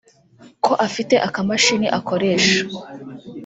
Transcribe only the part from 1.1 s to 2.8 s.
akamashini akoresha